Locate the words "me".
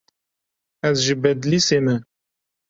1.85-1.95